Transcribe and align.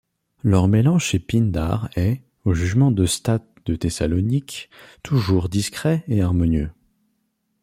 Leur 0.43 0.67
mélange 0.67 1.05
chez 1.05 1.19
Pindare 1.19 1.91
est, 1.95 2.23
au 2.43 2.55
jugement 2.55 2.89
d'Eustathe 2.89 3.45
de 3.67 3.75
Thessalonique, 3.75 4.71
toujours 5.03 5.47
discret 5.47 6.03
et 6.07 6.23
harmonieux. 6.23 6.71